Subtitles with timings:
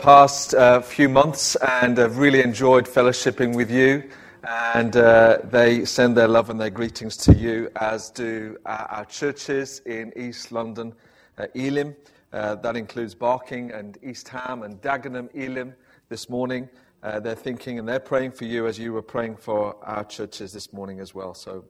[0.00, 4.02] past uh, few months and have really enjoyed fellowshipping with you.
[4.42, 9.04] And uh, they send their love and their greetings to you, as do uh, our
[9.04, 10.94] churches in East London,
[11.36, 11.94] uh, Elim.
[12.32, 15.74] Uh, that includes Barking and East Ham and Dagenham, Elim
[16.08, 16.70] this morning.
[17.02, 20.52] Uh, they're thinking and they're praying for you as you were praying for our churches
[20.52, 21.34] this morning as well.
[21.34, 21.64] So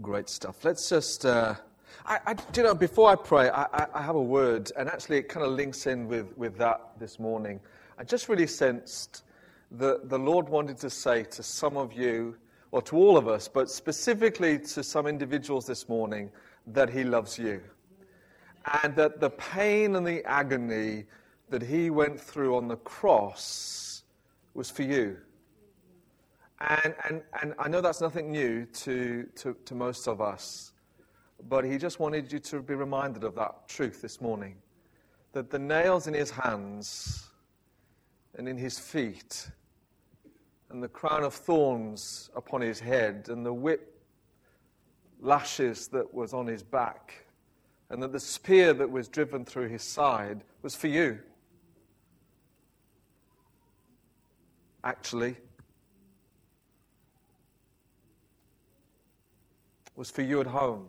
[0.00, 0.64] great stuff.
[0.64, 1.26] Let's just.
[2.04, 5.28] I, I, you know, before I pray, I, I, have a word, and actually it
[5.28, 7.60] kind of links in with, with that this morning.
[7.96, 9.22] I just really sensed
[9.72, 12.36] that the Lord wanted to say to some of you,
[12.72, 16.30] or to all of us, but specifically to some individuals this morning,
[16.66, 17.62] that He loves you.
[18.82, 21.04] And that the pain and the agony
[21.50, 24.02] that He went through on the cross
[24.54, 25.18] was for you.
[26.60, 30.71] And, and, and I know that's nothing new to, to, to most of us.
[31.48, 34.56] But he just wanted you to be reminded of that truth this morning
[35.32, 37.30] that the nails in his hands
[38.36, 39.50] and in his feet,
[40.70, 44.00] and the crown of thorns upon his head, and the whip
[45.20, 47.26] lashes that was on his back,
[47.90, 51.18] and that the spear that was driven through his side was for you.
[54.84, 55.36] Actually,
[59.94, 60.88] was for you at home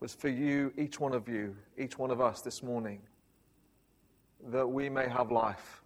[0.00, 3.00] was for you, each one of you, each one of us this morning,
[4.48, 5.82] that we may have life.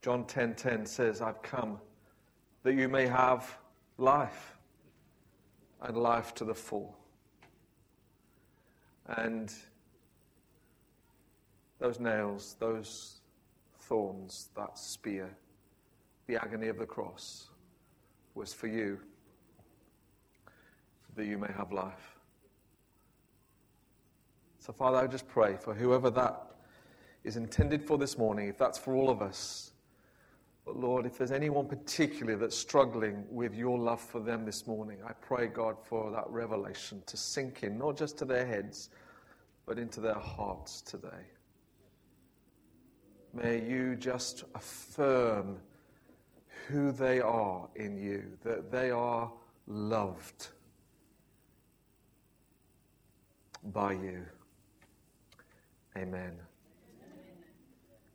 [0.00, 1.80] John 10:10 10, 10 says, "I've come
[2.62, 3.58] that you may have
[3.98, 4.58] life
[5.82, 6.96] and life to the full."
[9.06, 9.54] And
[11.78, 13.20] those nails, those
[13.76, 15.36] thorns, that spear,
[16.26, 17.50] the agony of the cross
[18.34, 18.98] was for you
[21.14, 22.13] that you may have life.
[24.64, 26.40] So, Father, I just pray for whoever that
[27.22, 29.72] is intended for this morning, if that's for all of us.
[30.64, 35.00] But Lord, if there's anyone particularly that's struggling with your love for them this morning,
[35.06, 38.88] I pray, God, for that revelation to sink in, not just to their heads,
[39.66, 41.26] but into their hearts today.
[43.34, 45.58] May you just affirm
[46.68, 49.30] who they are in you, that they are
[49.66, 50.48] loved
[53.64, 54.24] by you.
[55.96, 56.32] Amen.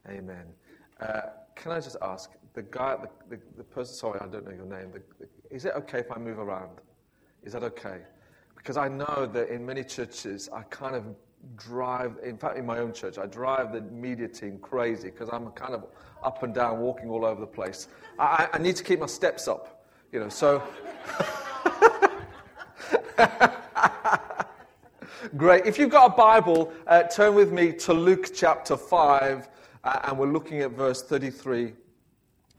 [0.07, 0.45] Amen.
[1.00, 1.22] Uh,
[1.56, 3.95] can I just ask the guy, the, the, the, person?
[3.95, 4.91] Sorry, I don't know your name.
[4.91, 5.01] The,
[5.53, 6.79] is it okay if I move around?
[7.44, 8.00] Is that okay?
[8.56, 11.06] Because I know that in many churches, I kind of
[11.56, 12.17] drive.
[12.23, 15.73] In fact, in my own church, I drive the media team crazy because I'm kind
[15.73, 15.85] of
[16.22, 17.88] up and down, walking all over the place.
[18.17, 20.29] I, I need to keep my steps up, you know.
[20.29, 20.61] So.
[25.35, 25.66] Great.
[25.66, 29.50] If you've got a Bible, uh, turn with me to Luke chapter 5,
[29.84, 31.74] uh, and we're looking at verse 33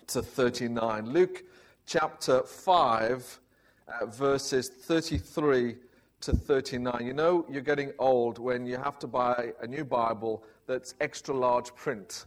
[0.09, 1.11] to 39.
[1.11, 1.45] Luke
[1.87, 3.41] chapter 5,
[3.89, 5.77] uh, verses 33
[6.21, 6.99] to 39.
[7.01, 11.35] You know, you're getting old when you have to buy a new Bible that's extra
[11.35, 12.27] large print.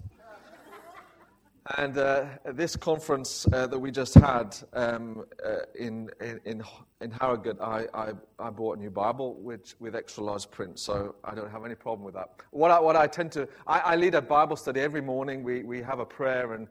[1.77, 6.61] And uh, this conference uh, that we just had um, uh, in, in,
[6.99, 11.15] in Harrogate, I, I, I, bought a new Bible which, with extra large print, so
[11.23, 12.31] I don't have any problem with that.
[12.51, 15.41] What I, what I tend to, I, I lead a Bible study every morning.
[15.41, 16.67] We, we have a prayer and,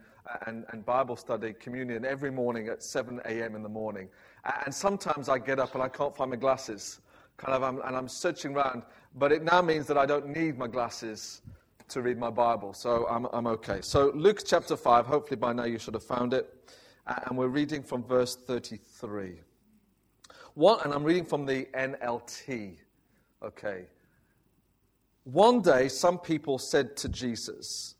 [0.46, 3.56] and, and Bible study communion every morning at 7 a.m.
[3.56, 4.10] in the morning.
[4.66, 7.00] And sometimes I get up and I can't find my glasses,
[7.38, 8.82] kind of, I'm, and I'm searching around.
[9.14, 11.40] But it now means that I don't need my glasses
[11.92, 13.80] to read my Bible, so I'm, I'm okay.
[13.82, 16.48] So, Luke chapter 5, hopefully by now you should have found it.
[17.06, 19.40] And we're reading from verse 33.
[20.54, 22.76] One, and I'm reading from the NLT.
[23.42, 23.84] Okay.
[25.24, 27.96] One day, some people said to Jesus,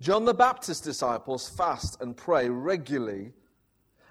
[0.00, 3.32] John the Baptist's disciples fast and pray regularly,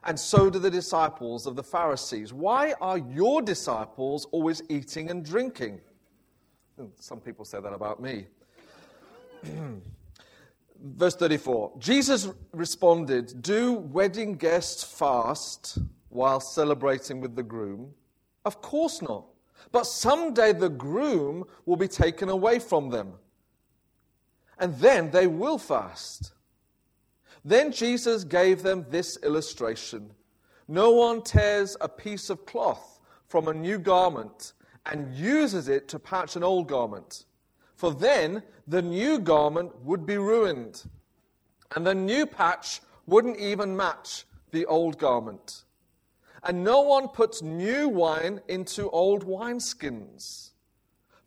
[0.05, 2.31] and so do the disciples of the Pharisees.
[2.31, 5.81] Why are your disciples always eating and drinking?
[6.77, 8.27] Hmm, some people say that about me.
[10.83, 15.79] Verse 34 Jesus responded, Do wedding guests fast
[16.09, 17.93] while celebrating with the groom?
[18.45, 19.25] Of course not.
[19.71, 23.13] But someday the groom will be taken away from them.
[24.59, 26.31] And then they will fast.
[27.43, 30.11] Then Jesus gave them this illustration
[30.67, 34.53] No one tears a piece of cloth from a new garment
[34.85, 37.25] and uses it to patch an old garment
[37.77, 40.83] for then the new garment would be ruined,
[41.75, 45.63] and the new patch wouldn't even match the old garment.
[46.43, 50.51] And no one puts new wine into old wineskins.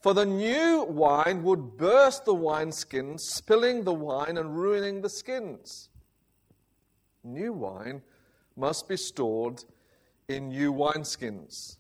[0.01, 5.89] For the new wine would burst the wineskins, spilling the wine and ruining the skins.
[7.23, 8.03] New wine
[8.57, 9.65] must be stored
[10.27, 11.77] in new wineskins.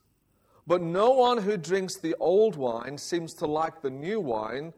[0.71, 4.73] But no one who drinks the old wine seems to like the new wine.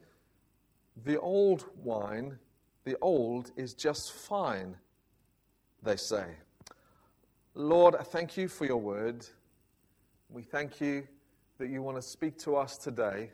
[1.04, 2.38] The old wine,
[2.84, 4.74] the old, is just fine,
[5.82, 6.24] they say.
[7.54, 9.26] Lord, I thank you for your word.
[10.30, 11.06] We thank you
[11.58, 13.28] that you want to speak to us today.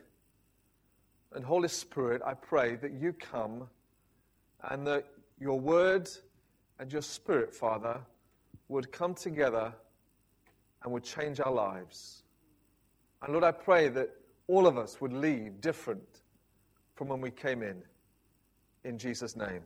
[1.33, 3.69] And Holy Spirit, I pray that you come
[4.69, 5.07] and that
[5.39, 6.09] your word
[6.77, 8.01] and your spirit, Father,
[8.67, 9.73] would come together
[10.83, 12.23] and would change our lives.
[13.21, 14.09] And Lord, I pray that
[14.47, 16.21] all of us would leave different
[16.95, 17.81] from when we came in.
[18.83, 19.61] In Jesus' name.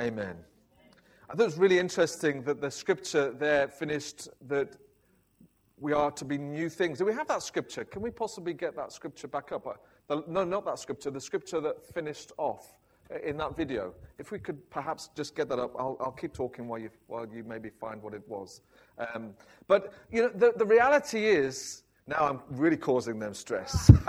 [0.00, 0.36] Amen.
[1.28, 4.76] I thought it was really interesting that the scripture there finished that
[5.78, 6.98] we are to be new things.
[6.98, 7.84] Do we have that scripture?
[7.84, 9.84] Can we possibly get that scripture back up?
[10.08, 12.74] No, not that scripture, the scripture that finished off
[13.24, 13.94] in that video.
[14.18, 17.26] If we could perhaps just get that up, I'll, I'll keep talking while you, while
[17.26, 18.62] you maybe find what it was.
[19.14, 19.34] Um,
[19.66, 23.86] but, you know, the, the reality is, now I'm really causing them stress.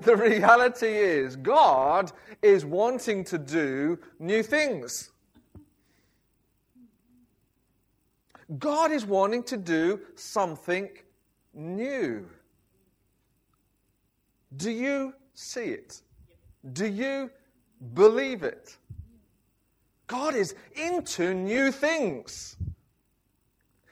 [0.00, 2.10] the reality is, God
[2.42, 5.10] is wanting to do new things.
[8.58, 10.88] God is wanting to do something
[11.54, 12.28] new.
[14.56, 16.02] Do you see it?
[16.72, 17.30] Do you
[17.94, 18.76] believe it?
[20.08, 22.56] God is into new things.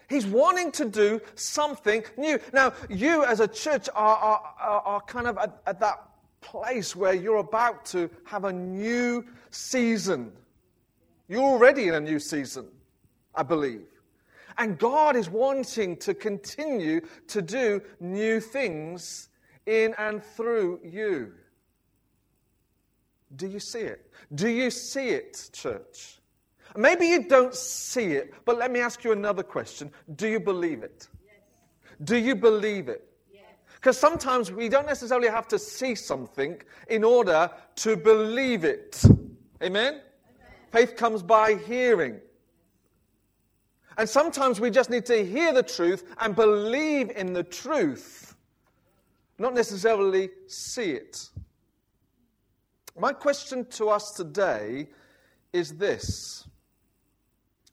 [0.09, 2.39] He's wanting to do something new.
[2.53, 6.09] Now, you as a church are, are, are kind of at, at that
[6.41, 10.33] place where you're about to have a new season.
[11.29, 12.69] You're already in a new season,
[13.35, 13.87] I believe.
[14.57, 19.29] And God is wanting to continue to do new things
[19.67, 21.33] in and through you.
[23.37, 24.11] Do you see it?
[24.35, 26.18] Do you see it, church?
[26.77, 29.91] Maybe you don't see it, but let me ask you another question.
[30.17, 31.09] Do you believe it?
[31.25, 31.35] Yes.
[32.05, 33.05] Do you believe it?
[33.75, 34.01] Because yes.
[34.01, 39.03] sometimes we don't necessarily have to see something in order to believe it.
[39.63, 39.95] Amen?
[39.95, 40.03] Amen?
[40.71, 42.21] Faith comes by hearing.
[43.97, 48.37] And sometimes we just need to hear the truth and believe in the truth,
[49.39, 51.29] not necessarily see it.
[52.97, 54.89] My question to us today
[55.53, 56.47] is this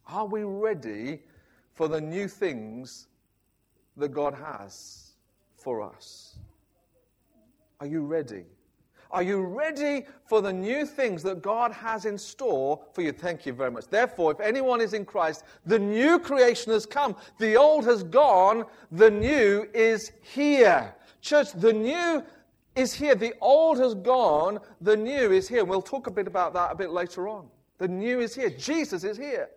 [0.08, 1.22] Are we ready
[1.74, 3.08] for the new things
[3.98, 5.12] that God has
[5.58, 6.38] for us?
[7.80, 8.46] Are you ready?
[9.12, 13.12] Are you ready for the new things that God has in store for you?
[13.12, 13.88] Thank you very much.
[13.88, 17.16] Therefore, if anyone is in Christ, the new creation has come.
[17.40, 20.94] The old has gone, the new is here.
[21.22, 22.24] Church, the new
[22.76, 23.16] is here.
[23.16, 25.62] The old has gone, the new is here.
[25.62, 27.48] And We'll talk a bit about that a bit later on.
[27.78, 28.50] The new is here.
[28.50, 29.50] Jesus is here.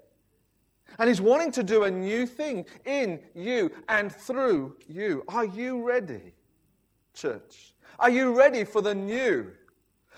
[0.98, 5.24] And he's wanting to do a new thing in you and through you.
[5.28, 6.34] Are you ready,
[7.14, 7.74] church?
[7.98, 9.52] Are you ready for the new?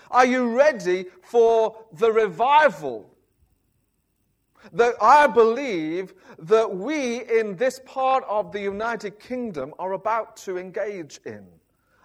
[0.09, 3.07] Are you ready for the revival?
[4.73, 10.57] That I believe that we in this part of the United Kingdom are about to
[10.57, 11.45] engage in.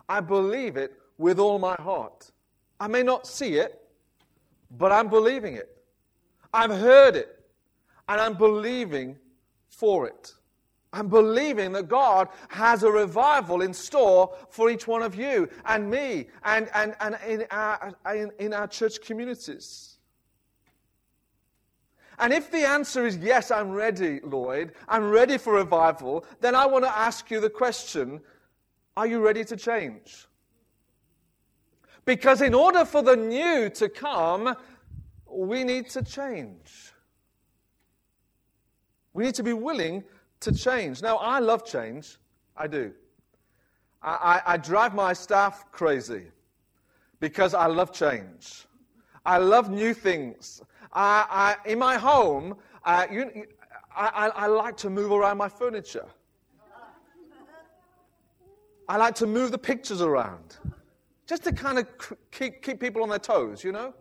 [0.08, 2.30] I believe it with all my heart.
[2.80, 3.82] I may not see it,
[4.78, 5.76] but I'm believing it.
[6.52, 7.35] I've heard it,
[8.08, 9.16] and I'm believing
[9.68, 10.34] for it.
[10.92, 15.90] I'm believing that God has a revival in store for each one of you and
[15.90, 19.98] me and, and, and in, our, in, in our church communities.
[22.18, 26.64] And if the answer is yes, I'm ready, Lloyd, I'm ready for revival, then I
[26.64, 28.20] want to ask you the question
[28.96, 30.26] are you ready to change?
[32.06, 34.56] Because in order for the new to come,
[35.30, 36.92] we need to change.
[39.16, 40.04] We need to be willing
[40.40, 41.00] to change.
[41.00, 42.18] Now, I love change.
[42.54, 42.92] I do.
[44.02, 46.24] I, I, I drive my staff crazy
[47.18, 48.66] because I love change.
[49.24, 50.60] I love new things.
[50.92, 53.46] I, I, in my home, uh, you,
[53.96, 56.04] I, I, like to move around my furniture.
[58.86, 60.58] I like to move the pictures around
[61.26, 61.88] just to kind of
[62.30, 63.94] keep, keep people on their toes, you know?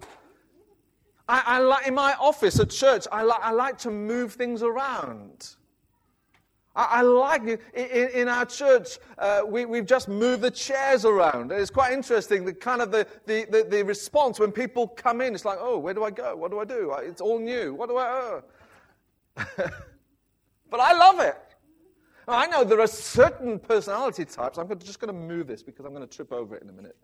[1.27, 4.62] I, I like, in my office at church, I, li- I like to move things
[4.62, 5.55] around.
[6.75, 7.62] I, like it.
[7.74, 11.51] In, in our church, uh, we, we've just moved the chairs around.
[11.53, 15.34] It's quite interesting, the kind of the, the, the, the, response when people come in.
[15.34, 16.36] It's like, oh, where do I go?
[16.36, 16.94] What do I do?
[17.00, 17.74] It's all new.
[17.74, 18.08] What do I...
[18.08, 18.44] Oh.
[20.70, 21.38] but I love it.
[22.27, 24.58] I know there are certain personality types.
[24.58, 26.74] I'm just going to move this because I'm going to trip over it in a
[26.74, 26.98] minute.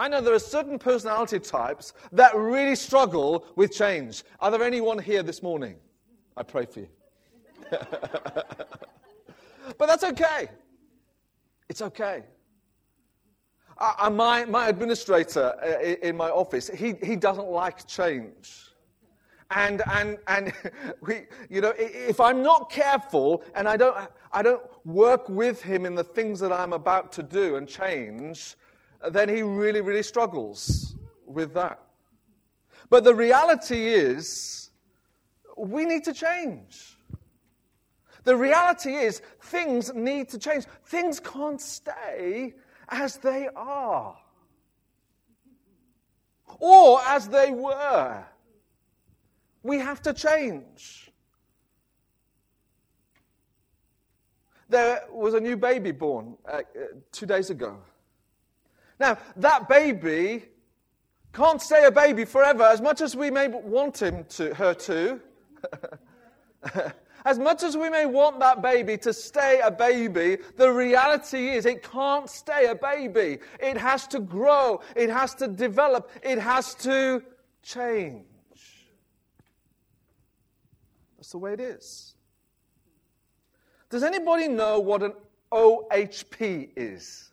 [0.00, 4.24] I know there are certain personality types that really struggle with change.
[4.40, 5.76] Are there anyone here this morning?
[6.38, 6.88] I pray for you.
[7.70, 8.56] but
[9.78, 10.48] that's okay.
[11.68, 12.22] It's okay.
[13.76, 18.70] Uh, my, my administrator uh, in my office, he, he doesn't like change.
[19.50, 20.54] And, and, and
[21.02, 23.94] we, you know, if I'm not careful and I don't,
[24.32, 28.56] I don't work with him in the things that I'm about to do and change,
[29.08, 30.94] then he really, really struggles
[31.26, 31.80] with that.
[32.88, 34.70] But the reality is,
[35.56, 36.96] we need to change.
[38.24, 40.64] The reality is, things need to change.
[40.84, 42.54] Things can't stay
[42.88, 44.16] as they are
[46.58, 48.24] or as they were.
[49.62, 51.10] We have to change.
[54.68, 56.62] There was a new baby born uh, uh,
[57.10, 57.78] two days ago.
[59.00, 60.44] Now, that baby
[61.32, 65.20] can't stay a baby forever, as much as we may want him to, her to.
[67.24, 71.64] as much as we may want that baby to stay a baby, the reality is
[71.64, 73.38] it can't stay a baby.
[73.58, 77.22] It has to grow, it has to develop, it has to
[77.62, 78.24] change.
[81.16, 82.14] That's the way it is.
[83.88, 85.14] Does anybody know what an
[85.50, 87.29] OHP is?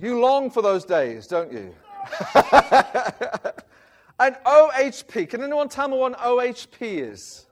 [0.00, 1.74] You long for those days, don't you?
[4.20, 5.28] an OHP.
[5.28, 7.46] Can anyone tell me what an OHP is?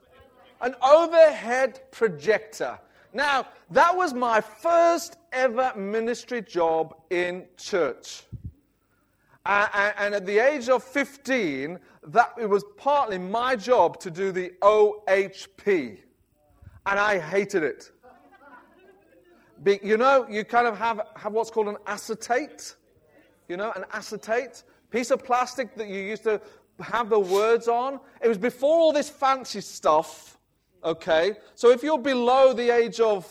[0.61, 2.79] An overhead projector.
[3.13, 8.23] Now, that was my first ever ministry job in church.
[9.45, 14.53] And at the age of 15, that it was partly my job to do the
[14.61, 15.97] OHP.
[16.85, 17.91] And I hated it.
[19.63, 22.75] Be, you know, you kind of have, have what's called an acetate.
[23.47, 26.41] You know, an acetate piece of plastic that you used to
[26.79, 27.99] have the words on.
[28.21, 30.37] It was before all this fancy stuff,
[30.83, 31.33] okay?
[31.55, 33.27] So if you're below the age of,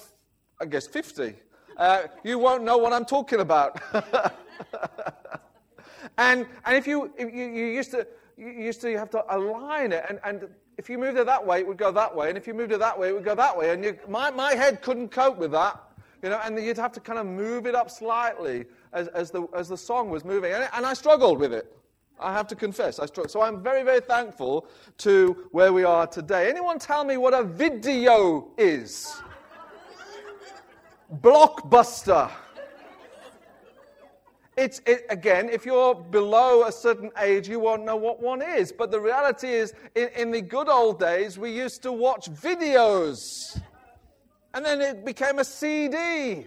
[0.61, 1.35] I guess, 50,
[1.77, 3.81] uh, you won't know what I'm talking about.
[6.19, 8.07] And, and if you, if you, you, used to,
[8.37, 11.61] you used to have to align it, and, and if you moved it that way,
[11.61, 13.35] it would go that way, and if you moved it that way, it would go
[13.35, 13.71] that way.
[13.71, 15.79] And you, my, my head couldn't cope with that,
[16.27, 19.47] you know, and you'd have to kind of move it up slightly as, as, the,
[19.55, 20.53] as the song was moving.
[20.53, 21.73] And, and I struggled with it.
[22.19, 23.31] I have to confess, I struggled.
[23.31, 24.67] So I'm very, very thankful
[24.99, 26.51] to where we are today.
[26.51, 29.23] Anyone tell me what a video is?
[31.23, 32.29] Blockbuster.
[34.57, 38.73] It's, it, again, if you're below a certain age, you won't know what one is.
[38.73, 43.61] But the reality is, in, in the good old days, we used to watch videos.
[44.57, 46.47] And then it became a CD.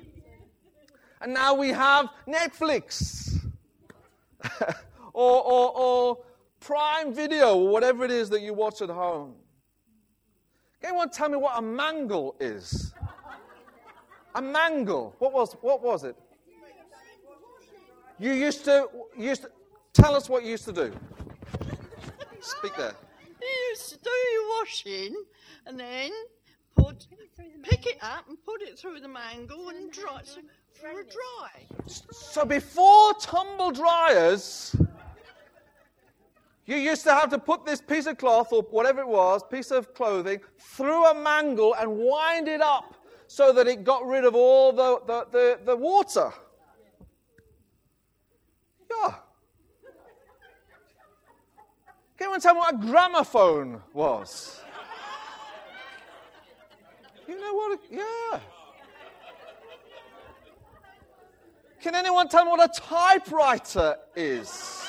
[1.22, 3.40] And now we have Netflix.
[5.14, 6.18] or, or, or
[6.60, 9.36] Prime Video, or whatever it is that you watch at home.
[10.82, 12.96] Can anyone tell me what a mangle is?
[14.34, 15.16] A mangle.
[15.20, 16.16] What was, what was it?
[18.18, 19.52] You used to, used to
[19.94, 20.92] tell us what you used to do.
[22.42, 22.94] Speak there.
[23.42, 25.16] You used to do your washing
[25.66, 26.12] and then
[26.84, 27.08] put,
[27.64, 30.42] pick it up and put it through the mangle and dry so,
[30.74, 31.88] for a dry.
[31.88, 34.76] So before tumble dryers,
[36.66, 39.72] you used to have to put this piece of cloth or whatever it was, piece
[39.72, 42.96] of clothing, through a mangle and wind it up
[43.28, 46.32] so that it got rid of all the, the, the, the water.
[48.90, 49.16] Yeah.
[52.18, 54.62] Can anyone tell me what a gramophone was?
[57.30, 57.80] You know what?
[57.80, 58.40] A, yeah.
[61.80, 64.84] Can anyone tell me what a typewriter is?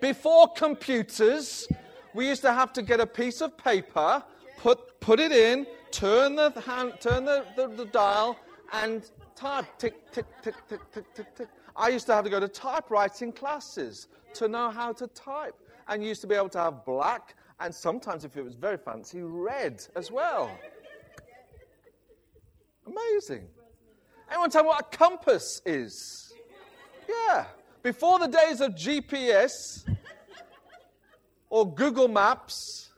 [0.00, 1.68] Before computers,
[2.14, 4.24] we used to have to get a piece of paper,
[4.56, 8.34] put, put it in, turn the, hand, turn the, the, the dial,
[8.72, 11.48] and type tick, tick, tick, tick, tick, tick, tick.
[11.76, 15.54] I used to have to go to typewriting classes to know how to type
[15.88, 19.20] and used to be able to have black and sometimes, if it was very fancy,
[19.22, 20.50] red as well.
[22.86, 23.48] Amazing.
[24.30, 26.32] Anyone tell me what a compass is?
[27.08, 27.46] Yeah.
[27.82, 29.84] Before the days of GPS
[31.50, 32.90] or Google Maps,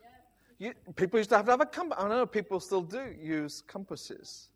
[0.59, 1.99] you, people used to have to have a compass.
[2.00, 4.49] I know people still do use compasses.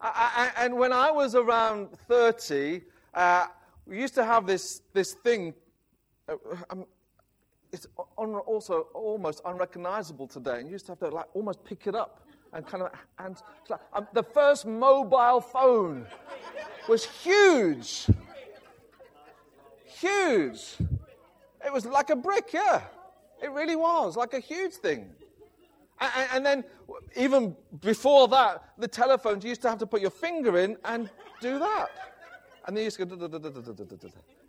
[0.00, 2.82] I, I, and when I was around 30,
[3.14, 3.46] uh,
[3.86, 5.52] we used to have this, this thing.
[6.28, 6.36] Uh,
[6.70, 6.86] um,
[7.72, 10.58] it's also almost unrecognizable today.
[10.58, 13.36] And you used to have to like almost pick it up and kind of and
[13.68, 16.06] like, um, the first mobile phone
[16.88, 18.06] was huge,
[19.84, 20.76] huge.
[21.64, 22.82] It was like a brick, yeah.
[23.42, 25.10] It really was like a huge thing.
[26.00, 26.64] And, and then
[27.16, 31.10] even before that, the telephones you used to have to put your finger in and
[31.40, 31.88] do that,
[32.66, 33.14] and then you used to go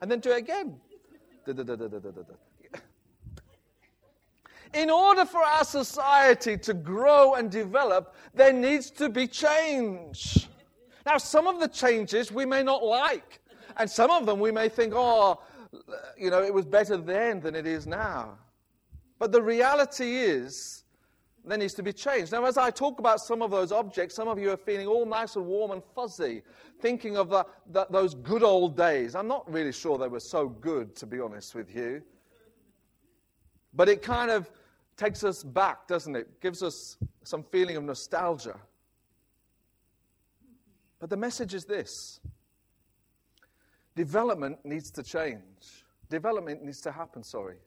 [0.01, 0.79] and then do it again.
[4.73, 10.47] In order for our society to grow and develop, there needs to be change.
[11.05, 13.41] Now, some of the changes we may not like,
[13.77, 15.41] and some of them we may think, oh,
[16.17, 18.37] you know, it was better then than it is now.
[19.19, 20.83] But the reality is,
[21.43, 22.31] there needs to be change.
[22.31, 25.05] Now, as I talk about some of those objects, some of you are feeling all
[25.05, 26.43] nice and warm and fuzzy,
[26.79, 29.15] thinking of the, the, those good old days.
[29.15, 32.03] I'm not really sure they were so good, to be honest with you.
[33.73, 34.51] But it kind of
[35.01, 36.39] takes us back, doesn't it?
[36.41, 38.60] Gives us some feeling of nostalgia.
[41.00, 42.20] But the message is this
[43.96, 45.86] development needs to change.
[46.10, 47.58] Development needs to happen, sorry.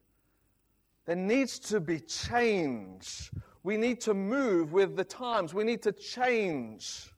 [1.07, 3.31] There needs to be change.
[3.65, 5.53] We need to move with the times.
[5.53, 7.11] We need to change.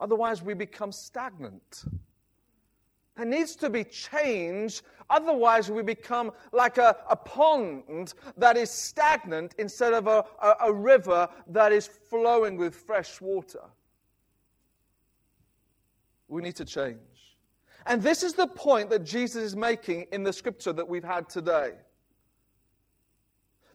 [0.00, 1.84] Otherwise, we become stagnant.
[3.16, 4.82] There needs to be change.
[5.08, 10.72] Otherwise, we become like a, a pond that is stagnant instead of a, a, a
[10.72, 13.64] river that is flowing with fresh water.
[16.28, 16.98] We need to change.
[17.86, 21.28] And this is the point that Jesus is making in the scripture that we've had
[21.28, 21.72] today.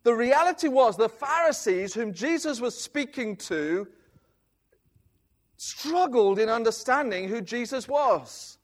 [0.04, 3.88] The reality was the Pharisees, whom Jesus was speaking to,
[5.58, 8.60] struggled in understanding who Jesus was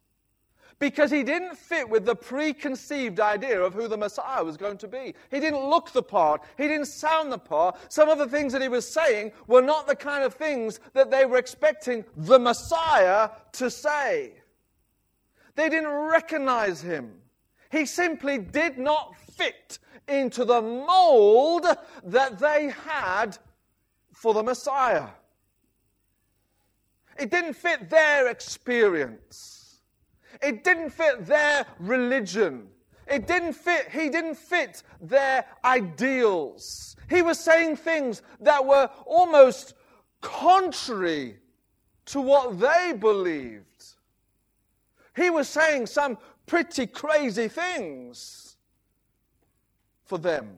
[0.82, 4.88] because he didn't fit with the preconceived idea of who the Messiah was going to
[4.88, 5.14] be.
[5.30, 7.78] He didn't look the part, he didn't sound the part.
[7.88, 11.12] Some of the things that he was saying were not the kind of things that
[11.12, 14.34] they were expecting the Messiah to say.
[15.54, 17.12] They didn't recognize him.
[17.72, 19.78] He simply did not fit
[20.08, 21.68] into the mold
[22.06, 23.38] that they had
[24.12, 25.10] for the Messiah.
[27.20, 29.61] It didn't fit their experience.
[30.42, 32.68] It didn't fit their religion.
[33.08, 36.96] It didn't fit, he didn't fit their ideals.
[37.10, 39.74] He was saying things that were almost
[40.22, 41.38] contrary
[42.06, 43.66] to what they believed.
[45.16, 48.56] He was saying some pretty crazy things
[50.06, 50.58] for them.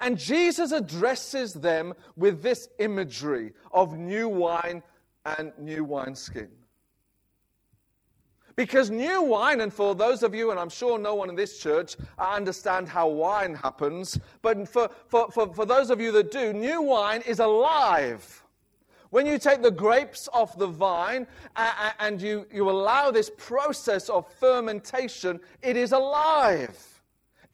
[0.00, 4.82] And Jesus addresses them with this imagery of new wine
[5.24, 6.50] and new wineskin.
[8.60, 11.58] Because new wine, and for those of you, and I'm sure no one in this
[11.58, 16.52] church understand how wine happens, but for, for, for, for those of you that do,
[16.52, 18.44] new wine is alive.
[19.08, 21.26] When you take the grapes off the vine
[22.00, 27.02] and you, you allow this process of fermentation, it is alive.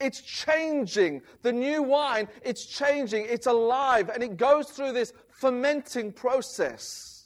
[0.01, 1.21] It's changing.
[1.41, 3.27] The new wine, it's changing.
[3.29, 4.09] It's alive.
[4.09, 7.16] And it goes through this fermenting process.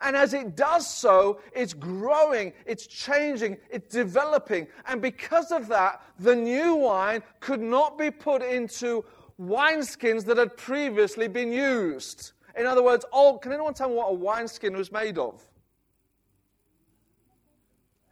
[0.00, 4.66] And as it does so, it's growing, it's changing, it's developing.
[4.86, 9.04] And because of that, the new wine could not be put into
[9.40, 12.32] wineskins that had previously been used.
[12.56, 15.42] In other words, old, can anyone tell me what a wineskin was made of?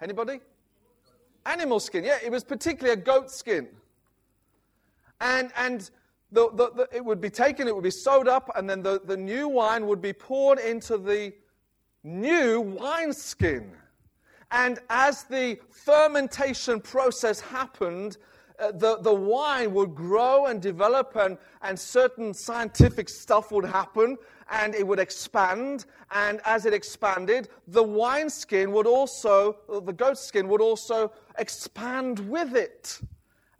[0.00, 0.40] Anybody?
[1.46, 3.68] Animal skin, yeah, it was particularly a goat skin.
[5.20, 5.88] And, and
[6.32, 9.00] the, the, the, it would be taken, it would be sewed up, and then the,
[9.04, 11.32] the new wine would be poured into the
[12.04, 13.72] new wineskin.
[14.50, 18.18] And as the fermentation process happened,
[18.58, 24.16] uh, the, the wine would grow and develop, and, and certain scientific stuff would happen,
[24.50, 25.86] and it would expand.
[26.10, 32.54] And as it expanded, the wineskin would also, the goat skin would also expand with
[32.54, 33.00] it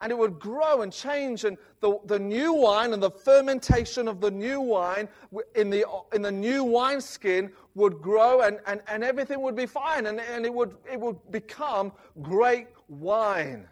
[0.02, 1.44] and it would grow and change.
[1.44, 5.08] And the, the new wine and the fermentation of the new wine
[5.54, 10.06] in the, in the new wineskin would grow and, and, and everything would be fine
[10.06, 13.66] and, and it, would, it would become great wine.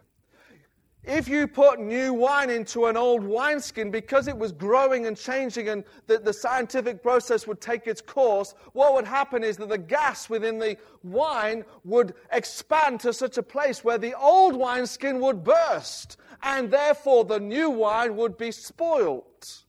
[1.03, 5.69] If you put new wine into an old wineskin because it was growing and changing
[5.69, 9.79] and the, the, scientific process would take its course, what would happen is that the
[9.79, 15.43] gas within the wine would expand to such a place where the old wineskin would
[15.43, 19.63] burst and therefore the new wine would be spoilt.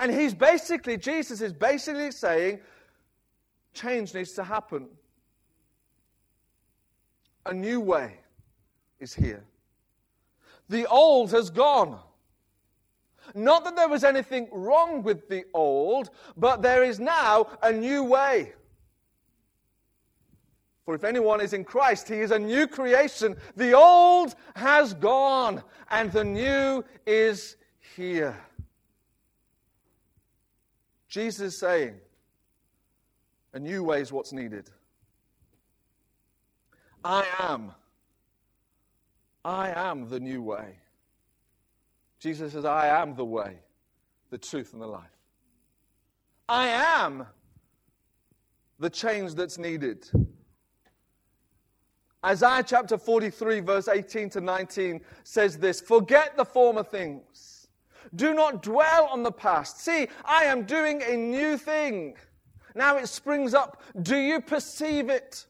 [0.00, 2.60] And he's basically, Jesus is basically saying,
[3.74, 4.88] change needs to happen.
[7.44, 8.14] A new way
[8.98, 9.44] is here.
[10.70, 11.98] The old has gone.
[13.34, 18.02] Not that there was anything wrong with the old, but there is now a new
[18.02, 18.54] way.
[20.86, 23.36] For if anyone is in Christ, he is a new creation.
[23.54, 27.56] The old has gone, and the new is
[27.96, 28.34] here.
[31.10, 31.96] Jesus is saying,
[33.52, 34.70] a new way is what's needed.
[37.04, 37.72] I am.
[39.44, 40.76] I am the new way.
[42.20, 43.58] Jesus says, I am the way,
[44.30, 45.10] the truth, and the life.
[46.48, 47.26] I am
[48.78, 50.08] the change that's needed.
[52.24, 57.59] Isaiah chapter 43, verse 18 to 19 says this Forget the former things.
[58.14, 59.80] Do not dwell on the past.
[59.80, 62.16] See, I am doing a new thing.
[62.74, 63.82] Now it springs up.
[64.02, 65.46] Do you perceive it?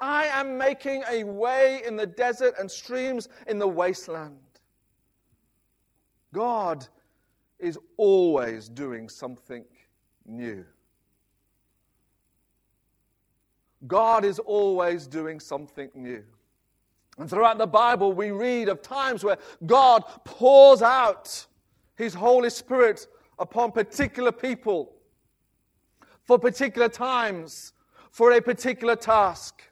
[0.00, 4.38] I am making a way in the desert and streams in the wasteland.
[6.32, 6.86] God
[7.58, 9.64] is always doing something
[10.24, 10.64] new.
[13.86, 16.24] God is always doing something new.
[17.18, 21.46] And throughout the Bible, we read of times where God pours out
[21.98, 23.06] His Holy Spirit
[23.38, 24.94] upon particular people
[26.22, 27.72] for particular times,
[28.10, 29.62] for a particular task.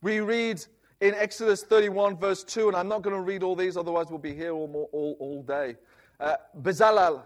[0.00, 0.64] We read
[1.00, 4.18] in Exodus 31, verse 2, and I'm not going to read all these, otherwise, we'll
[4.18, 5.76] be here all, all, all day.
[6.18, 7.24] Uh, Bezalel,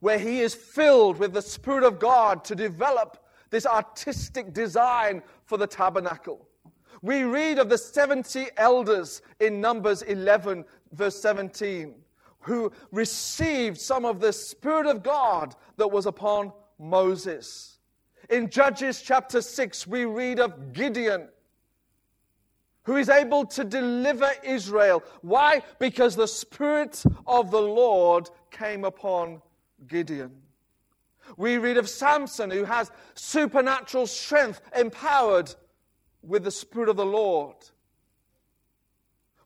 [0.00, 5.58] where he is filled with the Spirit of God to develop this artistic design for
[5.58, 6.48] the tabernacle.
[7.02, 11.94] We read of the 70 elders in Numbers 11, verse 17,
[12.40, 17.78] who received some of the Spirit of God that was upon Moses.
[18.30, 21.28] In Judges chapter 6, we read of Gideon,
[22.82, 25.02] who is able to deliver Israel.
[25.22, 25.62] Why?
[25.78, 29.42] Because the Spirit of the Lord came upon
[29.86, 30.32] Gideon.
[31.36, 35.54] We read of Samson, who has supernatural strength, empowered
[36.22, 37.56] with the Spirit of the Lord.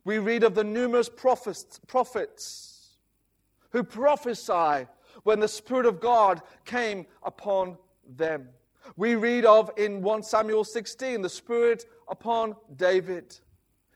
[0.04, 2.96] We read of the numerous prophets, prophets
[3.70, 4.86] who prophesy
[5.22, 7.76] when the Spirit of God came upon
[8.16, 8.48] them.
[8.96, 13.36] We read of in 1 Samuel 16 the Spirit upon David.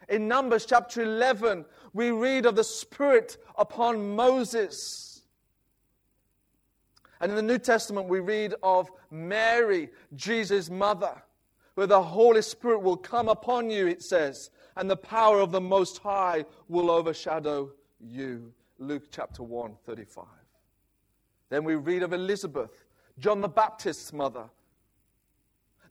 [0.09, 5.23] In Numbers chapter 11, we read of the Spirit upon Moses.
[7.21, 11.23] And in the New Testament, we read of Mary, Jesus' mother,
[11.75, 15.61] where the Holy Spirit will come upon you, it says, and the power of the
[15.61, 18.53] Most High will overshadow you.
[18.79, 20.25] Luke chapter 1, 35.
[21.49, 22.85] Then we read of Elizabeth,
[23.19, 24.45] John the Baptist's mother.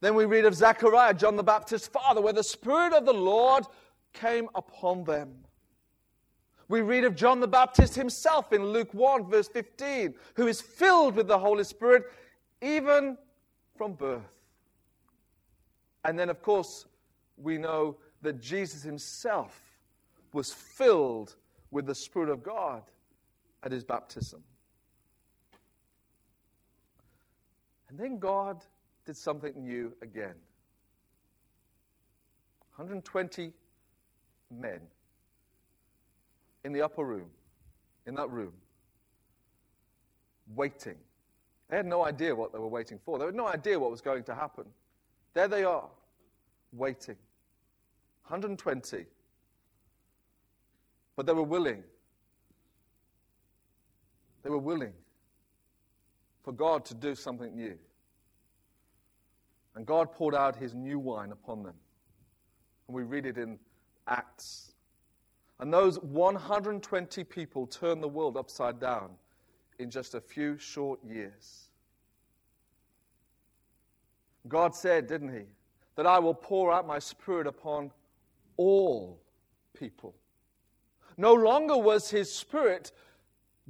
[0.02, 3.66] Then we read of Zechariah, John the Baptist's father, where the Spirit of the Lord
[4.14, 5.34] came upon them.
[6.68, 11.16] We read of John the Baptist himself in Luke 1, verse 15, who is filled
[11.16, 12.04] with the Holy Spirit
[12.62, 13.18] even
[13.78, 14.22] from birth.
[16.04, 16.86] And then, of course,
[17.38, 19.62] we know that Jesus himself
[20.34, 21.36] was filled
[21.72, 22.84] with the Spirit of God
[23.64, 24.44] at his baptism.
[27.90, 28.64] And then God
[29.06, 30.36] did something new again.
[32.76, 33.54] 120
[34.52, 34.82] men
[36.64, 37.30] in the upper room,
[38.06, 38.54] in that room,
[40.56, 40.96] waiting.
[41.70, 43.18] They had no idea what they were waiting for.
[43.18, 44.66] They had no idea what was going to happen.
[45.34, 45.88] There they are,
[46.74, 47.16] waiting.
[48.28, 49.06] 120.
[51.16, 51.84] But they were willing.
[54.44, 54.94] They were willing
[56.44, 57.78] for God to do something new.
[59.76, 61.74] And God poured out his new wine upon them.
[62.88, 63.58] And we read it in
[64.08, 64.76] Acts
[65.60, 69.12] and those 120 people turned the world upside down
[69.80, 71.70] in just a few short years.
[74.48, 75.46] God said, didn't He,
[75.96, 77.92] that I will pour out my Spirit upon
[78.58, 79.22] all
[79.74, 80.16] people.
[81.18, 82.92] No longer was His Spirit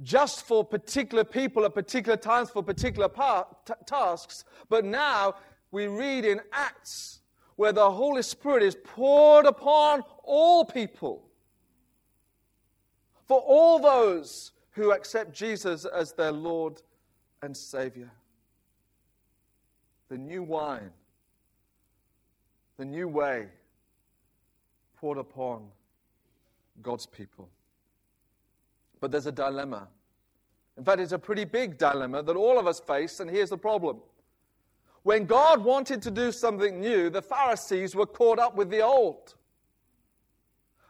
[0.02, 3.08] just for particular people at particular times for particular
[3.66, 5.34] t- tasks, but now
[5.70, 7.20] we read in Acts
[7.56, 11.26] where the Holy Spirit is poured upon all people
[13.26, 16.82] for all those who accept Jesus as their Lord
[17.42, 18.10] and Savior.
[20.08, 20.90] The new wine,
[22.76, 23.48] the new way
[24.96, 25.66] poured upon
[26.82, 27.48] God's people.
[29.00, 29.88] But there's a dilemma.
[30.76, 33.58] In fact, it's a pretty big dilemma that all of us face, and here's the
[33.58, 33.98] problem.
[35.02, 39.34] When God wanted to do something new, the Pharisees were caught up with the old.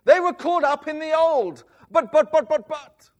[0.05, 1.65] They were caught up in the old.
[1.91, 3.11] But, but, but, but, but.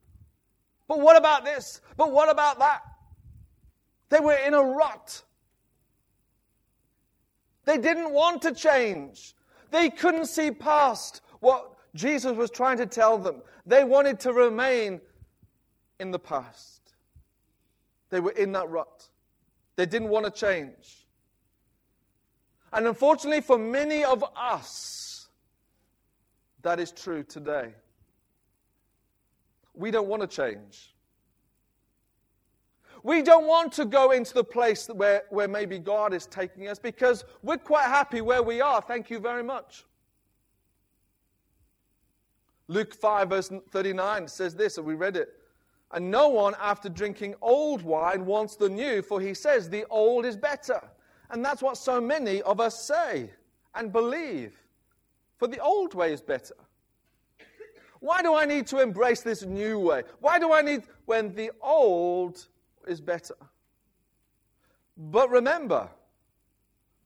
[0.89, 1.81] But what about this?
[1.97, 2.83] But what about that?
[4.09, 5.23] They were in a rut.
[7.65, 9.35] They didn't want to change.
[9.71, 13.43] They couldn't see past what Jesus was trying to tell them.
[13.65, 15.01] They wanted to remain
[15.99, 16.95] in the past.
[18.11, 19.09] They were in that rut.
[19.77, 21.07] They didn't want to change.
[22.73, 25.29] And unfortunately, for many of us,
[26.63, 27.75] that is true today.
[29.75, 30.96] We don't want to change.
[33.07, 36.81] We don't want to go into the place where, where maybe God is taking us
[36.81, 38.83] because we're quite happy where we are.
[38.83, 39.85] Thank you very much.
[42.67, 45.29] Luke 5, verse 39 says this, and we read it.
[45.93, 50.27] And no one, after drinking old wine, wants the new, for he says the old
[50.27, 50.83] is better.
[51.31, 53.31] And that's what so many of us say
[53.77, 54.61] and believe.
[55.39, 56.57] For the old way is better.
[58.01, 60.03] Why do I need to embrace this new way?
[60.19, 62.49] Why do I need when the old
[62.87, 63.37] is better.
[64.97, 65.89] But remember,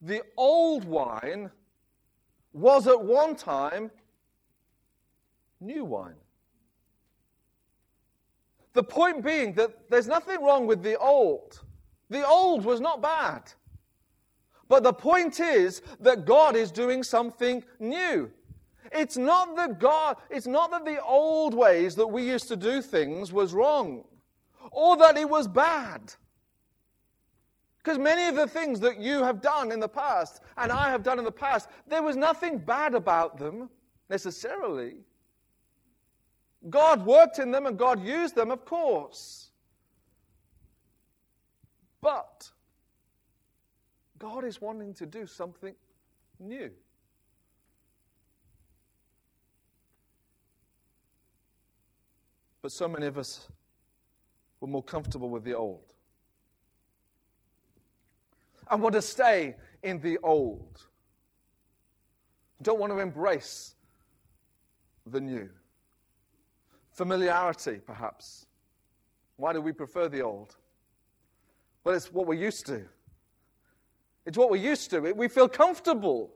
[0.01, 1.51] the old wine
[2.53, 3.91] was at one time
[5.61, 6.15] new wine.
[8.73, 11.61] The point being that there's nothing wrong with the old.
[12.09, 13.53] The old was not bad.
[14.69, 18.31] But the point is that God is doing something new.
[18.93, 22.81] It's not that God, it's not that the old ways that we used to do
[22.81, 24.05] things was wrong
[24.71, 26.13] or that it was bad.
[27.79, 31.03] Because many of the things that you have done in the past and I have
[31.03, 33.71] done in the past, there was nothing bad about them
[34.11, 34.97] necessarily.
[36.69, 39.51] God worked in them and God used them, of course.
[42.03, 42.51] But
[44.19, 45.75] God is wanting to do something
[46.39, 46.71] new.
[52.61, 53.49] But so many of us
[54.61, 55.95] we're more comfortable with the old.
[58.71, 60.87] and want to stay in the old.
[62.63, 63.75] Don't want to embrace
[65.07, 65.49] the new.
[66.93, 68.47] Familiarity, perhaps.
[69.37, 70.57] Why do we prefer the old?
[71.83, 72.85] Well, it's what we're used to.
[74.27, 75.01] It's what we're used to.
[75.01, 76.35] We feel comfortable.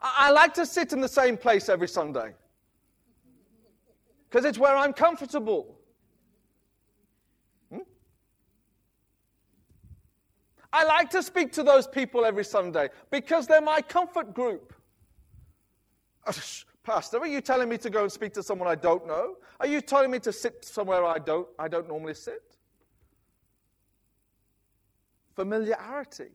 [0.00, 2.34] I, like to sit in the same place every Sunday
[4.28, 5.78] because it's where I'm comfortable.
[10.74, 14.74] I like to speak to those people every Sunday because they're my comfort group.
[16.82, 19.36] Pastor, are you telling me to go and speak to someone I don't know?
[19.60, 22.42] Are you telling me to sit somewhere I don't, I don't normally sit?
[25.36, 26.32] Familiarity.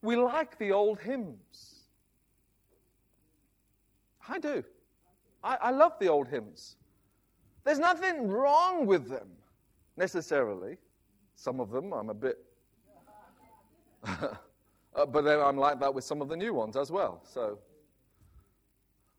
[0.00, 1.82] We like the old hymns.
[4.26, 4.64] I do.
[5.42, 6.76] I, I love the old hymns.
[7.64, 9.28] There's nothing wrong with them
[9.96, 10.76] necessarily.
[11.36, 12.38] Some of them I'm a bit.
[14.06, 14.26] uh,
[14.94, 17.22] but then I'm like that with some of the new ones as well.
[17.24, 17.58] So,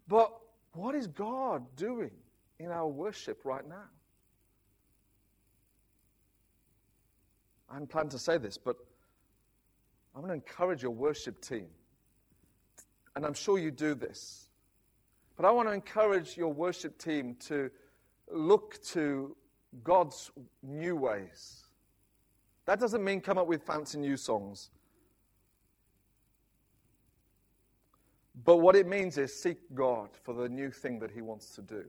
[0.07, 0.39] but
[0.73, 2.11] what is God doing
[2.59, 3.89] in our worship right now?
[7.69, 8.77] I hadn't planned to say this, but
[10.13, 11.67] I'm going to encourage your worship team.
[13.15, 14.49] And I'm sure you do this.
[15.35, 17.69] But I want to encourage your worship team to
[18.31, 19.35] look to
[19.83, 20.31] God's
[20.63, 21.63] new ways.
[22.65, 24.69] That doesn't mean come up with fancy new songs.
[28.43, 31.61] But what it means is seek God for the new thing that He wants to
[31.61, 31.85] do.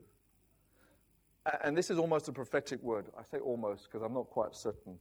[1.62, 3.06] And this is almost a prophetic word.
[3.18, 4.98] I say almost because I'm not quite certain.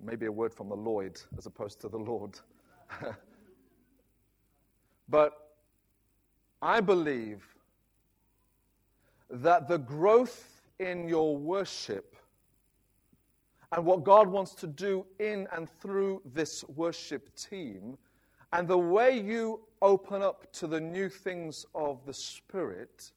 [0.00, 2.38] Maybe a word from the Lloyd as opposed to the Lord.
[5.08, 5.32] but
[6.62, 7.44] I believe
[9.30, 12.16] that the growth in your worship
[13.72, 17.98] and what God wants to do in and through this worship team,
[18.52, 23.12] and the way you open up to the new things of the Spirit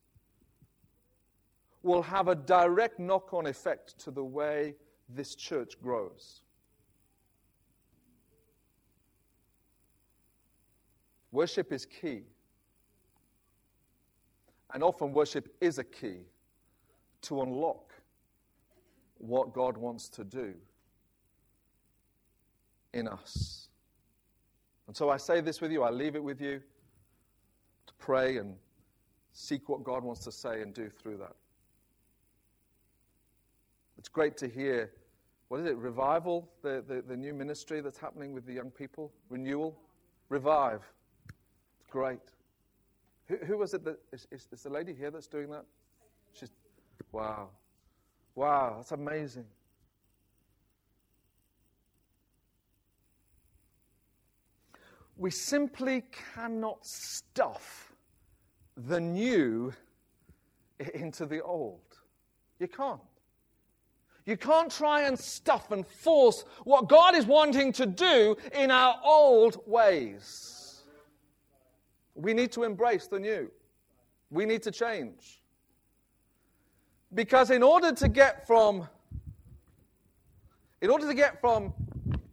[1.84, 4.76] will have a direct knock on effect to the way
[5.08, 6.41] this church grows.
[11.32, 12.24] Worship is key.
[14.74, 16.26] And often, worship is a key
[17.24, 17.94] to unlock
[19.18, 20.54] what God wants to do
[22.94, 23.70] in us.
[24.88, 26.62] And so I say this with you, I leave it with you
[27.88, 28.56] to pray and
[29.32, 31.36] seek what God wants to say and do through that.
[33.98, 34.92] It's great to hear,
[35.48, 39.14] what is it, revival, the, the, the new ministry that's happening with the young people?
[39.30, 39.78] Renewal?
[40.30, 40.82] Revive.
[41.80, 42.20] It's great.
[43.28, 45.66] Who, who was it that is, is, is the lady here that's doing that?
[47.12, 47.50] Wow.
[48.36, 49.45] Wow, that's amazing.
[55.17, 57.93] We simply cannot stuff
[58.76, 59.74] the new
[60.93, 61.82] into the old.
[62.60, 63.02] You can't.
[64.26, 69.00] You can't try and stuff and force what God is wanting to do in our
[69.04, 70.84] old ways.
[72.15, 73.52] We need to embrace the new.
[74.30, 75.40] We need to change.
[77.13, 78.88] Because in order to get from
[80.82, 81.74] in order to get from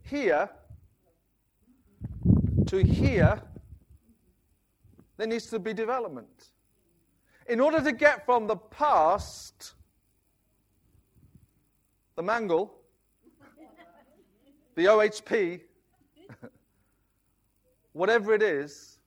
[0.03, 0.49] here
[2.67, 3.43] to here,
[5.19, 6.51] there needs to be development.
[7.47, 9.75] In order to get from the past,
[12.15, 12.75] the mangle,
[14.75, 15.61] the OHP,
[17.93, 18.99] whatever it is,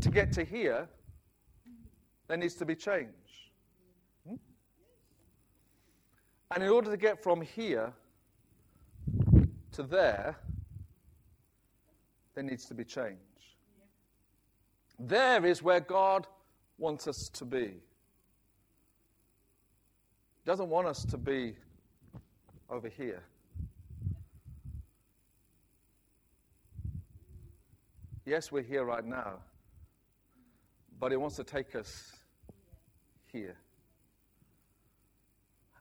[0.00, 0.88] to get to here,
[2.26, 3.52] there needs to be change.
[4.26, 4.34] Hmm?
[6.54, 7.92] And in order to get from here
[9.72, 10.36] to there,
[12.34, 13.18] there needs to be change.
[15.00, 16.28] There is where God
[16.78, 17.66] wants us to be.
[17.66, 17.80] He
[20.46, 21.56] doesn't want us to be
[22.70, 23.24] over here.
[28.24, 29.40] Yes, we're here right now,
[31.00, 32.12] but He wants to take us
[33.32, 33.56] here.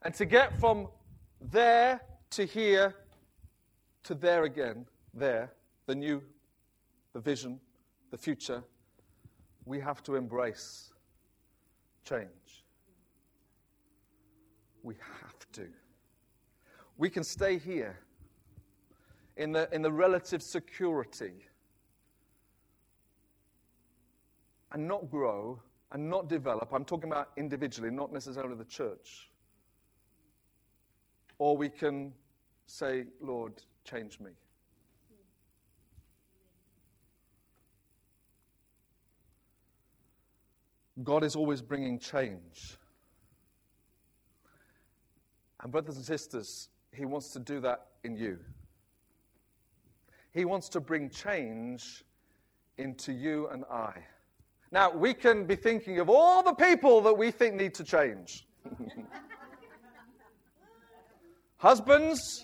[0.03, 0.87] And to get from
[1.39, 2.95] there to here
[4.03, 5.53] to there again, there,
[5.85, 6.21] the new
[7.13, 7.59] the vision,
[8.11, 8.63] the future,
[9.65, 10.91] we have to embrace
[12.03, 12.65] change.
[14.81, 15.67] We have to.
[16.97, 17.97] We can stay here
[19.37, 21.33] in the, in the relative security
[24.71, 25.59] and not grow
[25.91, 26.73] and not develop.
[26.73, 29.29] I'm talking about individually, not necessarily the church.
[31.37, 32.13] Or we can
[32.65, 34.31] say, Lord, change me.
[41.03, 42.77] God is always bringing change.
[45.61, 48.37] And, brothers and sisters, He wants to do that in you.
[50.31, 52.03] He wants to bring change
[52.77, 53.93] into you and I.
[54.71, 58.47] Now, we can be thinking of all the people that we think need to change.
[61.63, 62.43] Husbands,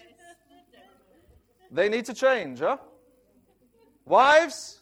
[1.69, 2.77] they need to change, huh?
[4.05, 4.79] Wives,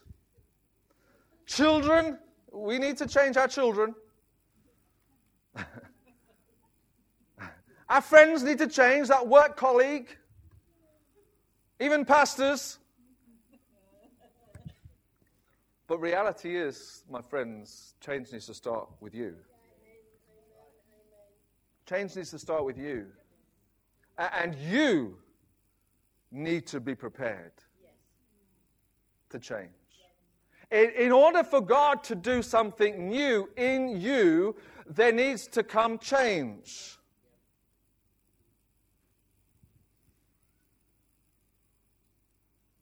[1.47, 2.19] children,
[2.53, 3.95] we need to change our children.
[7.89, 10.15] our friends need to change, that work colleague,
[11.79, 12.77] even pastors.
[15.87, 19.33] But reality is, my friends, change needs to start with you.
[21.89, 23.07] Change needs to start with you.
[24.17, 25.17] And you
[26.31, 27.51] need to be prepared
[29.29, 29.69] to change.
[30.71, 34.55] In, in order for God to do something new in you,
[34.87, 36.97] there needs to come change.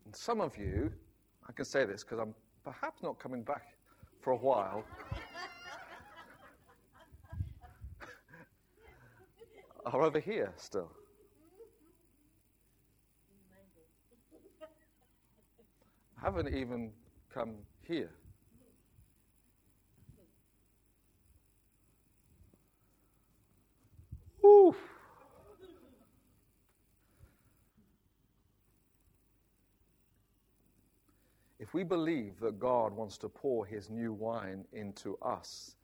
[0.05, 0.91] And some of you,
[1.47, 3.75] I can say this because I'm perhaps not coming back
[4.21, 4.83] for a while.
[9.85, 10.91] are over here still.
[16.25, 16.89] Haven't even
[17.31, 17.53] come
[17.87, 18.09] here.
[24.41, 24.75] Whew.
[31.59, 35.75] If we believe that God wants to pour his new wine into us,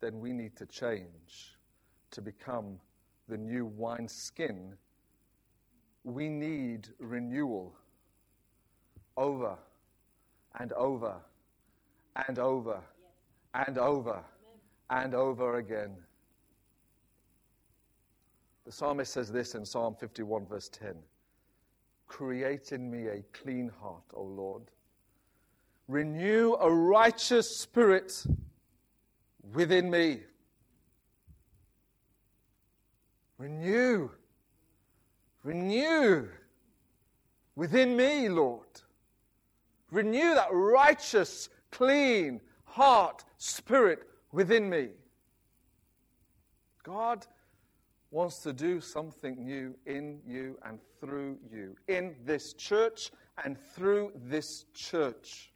[0.00, 1.58] then we need to change
[2.12, 2.80] to become
[3.28, 4.72] the new wine skin.
[6.04, 7.74] We need renewal
[9.18, 9.58] over
[10.58, 11.14] and over
[12.28, 12.80] and over
[13.54, 14.22] and over
[14.90, 15.96] and over again.
[18.64, 20.94] The psalmist says this in Psalm 51, verse 10
[22.06, 24.62] Create in me a clean heart, O Lord.
[25.88, 28.24] Renew a righteous spirit
[29.52, 30.20] within me.
[33.38, 34.10] Renew,
[35.42, 36.28] renew
[37.56, 38.68] within me, Lord.
[39.92, 44.88] Renew that righteous, clean heart, spirit within me.
[46.82, 47.26] God
[48.10, 53.12] wants to do something new in you and through you, in this church
[53.44, 55.52] and through this church.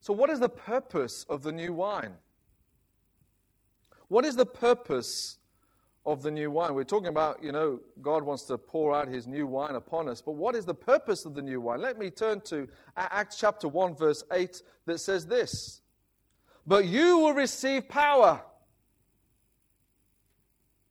[0.00, 2.12] So, what is the purpose of the new wine?
[4.08, 5.38] What is the purpose
[6.06, 6.74] of the new wine?
[6.74, 10.22] We're talking about, you know, God wants to pour out his new wine upon us,
[10.22, 11.80] but what is the purpose of the new wine?
[11.80, 15.82] Let me turn to Acts chapter 1, verse 8, that says this
[16.66, 18.40] But you will receive power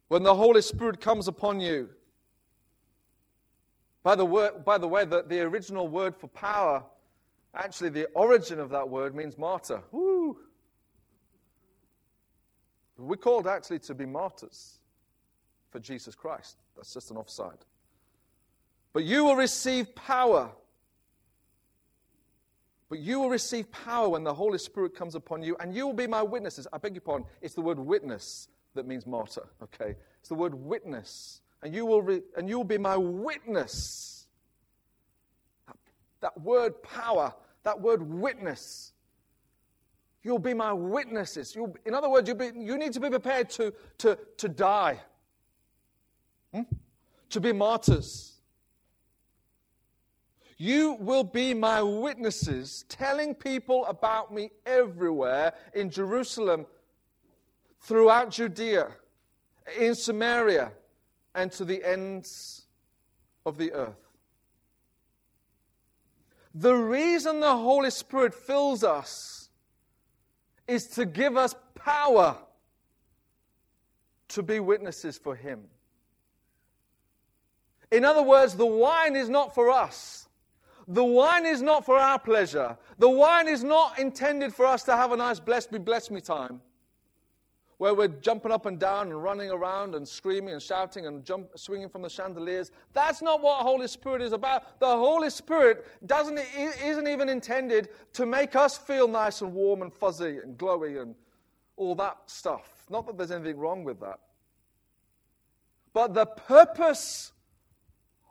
[0.09, 1.89] when the Holy Spirit comes upon you.
[4.03, 6.83] By the, word, by the way, the, the original word for power,
[7.55, 9.81] actually, the origin of that word means martyr.
[9.91, 10.37] Woo!
[12.97, 14.79] We're called actually to be martyrs
[15.75, 16.55] for Jesus Christ.
[16.77, 17.57] That's just an offside.
[18.93, 20.49] But you will receive power.
[22.87, 25.93] But you will receive power when the Holy Spirit comes upon you, and you will
[25.93, 26.65] be my witnesses.
[26.71, 29.97] I beg your pardon, it's the word witness that means martyr, okay?
[30.21, 31.41] It's the word witness.
[31.61, 34.27] And you will, re- and you will be my witness.
[35.67, 35.75] That,
[36.21, 38.93] that word power, that word witness
[40.25, 41.53] You'll be my witnesses.
[41.55, 44.99] You'll, in other words, be, you need to be prepared to, to, to die,
[46.55, 46.75] hmm?
[47.29, 48.35] to be martyrs.
[50.57, 56.65] You will be my witnesses, telling people about me everywhere in Jerusalem,
[57.81, 58.87] throughout Judea,
[59.77, 60.71] in Samaria,
[61.33, 62.67] and to the ends
[63.45, 64.05] of the earth.
[66.53, 69.49] The reason the Holy Spirit fills us
[70.69, 72.37] is to give us power
[74.29, 75.65] to be witnesses for Him.
[77.91, 80.27] In other words, the wine is not for us.
[80.87, 82.77] The wine is not for our pleasure.
[82.99, 86.21] The wine is not intended for us to have a nice bless me, bless me
[86.21, 86.61] time
[87.77, 91.47] where we're jumping up and down and running around and screaming and shouting and jump,
[91.57, 92.71] swinging from the chandeliers.
[92.93, 94.79] That's not what Holy Spirit is about.
[94.79, 99.93] The Holy Spirit doesn't, isn't even intended to make us feel nice and warm and
[99.93, 101.15] fuzzy and glowy and
[101.75, 102.85] all that stuff.
[102.89, 104.19] Not that there's anything wrong with that.
[105.91, 107.33] But the purpose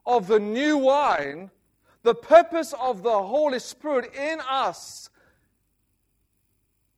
[0.07, 1.51] of the new wine,
[2.03, 5.11] the purpose of the Holy Spirit in us,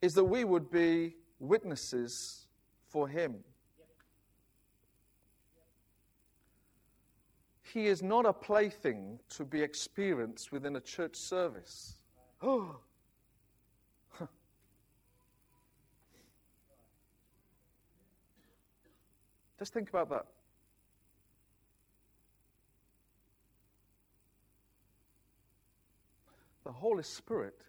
[0.03, 2.47] is that we would be witnesses
[2.89, 3.37] for him.
[7.63, 11.97] He is not a plaything to be experienced within a church service.
[19.59, 20.27] Just think about that.
[26.65, 27.63] The Holy Spirit,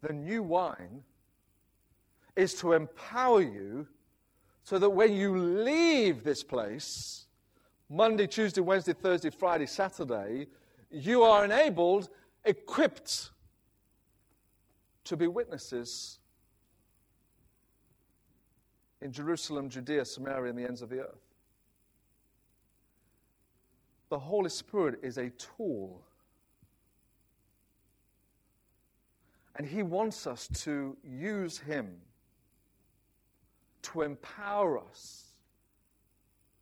[0.00, 1.02] the new wine,
[2.36, 3.84] is to empower you
[4.62, 7.26] so that when you leave this place,
[7.90, 10.46] Monday, Tuesday, Wednesday, Thursday, Friday, Saturday,
[10.88, 12.10] you are enabled,
[12.44, 13.30] equipped
[15.02, 16.20] to be witnesses
[19.00, 21.26] in Jerusalem, Judea, Samaria, and the ends of the earth.
[24.10, 26.04] The Holy Spirit is a tool.
[29.58, 31.96] And He wants us to use Him
[33.82, 35.24] to empower us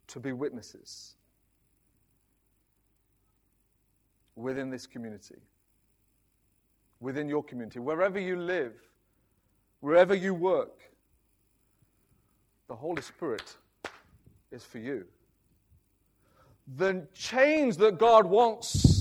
[0.09, 1.15] to be witnesses
[4.35, 5.37] within this community,
[7.01, 8.75] within your community, wherever you live,
[9.81, 10.81] wherever you work.
[12.69, 13.57] The Holy Spirit
[14.51, 15.05] is for you.
[16.77, 18.96] The change that God wants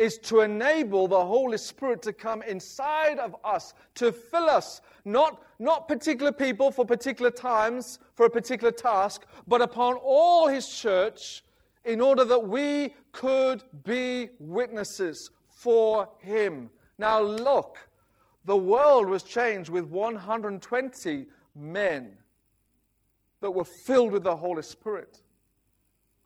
[0.00, 5.42] is to enable the Holy Spirit to come inside of us, to fill us, not,
[5.58, 11.44] not particular people for particular times, for a particular task, but upon all His church,
[11.84, 16.70] in order that we could be witnesses for Him.
[16.96, 17.76] Now, look,
[18.46, 22.16] the world was changed with 120 men
[23.42, 25.20] that were filled with the Holy Spirit.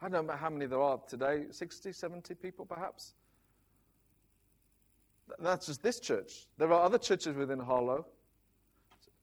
[0.01, 3.15] I don't know how many there are today 60, 70 people perhaps.
[5.39, 6.47] That's just this church.
[6.59, 8.07] There are other churches within Harlow.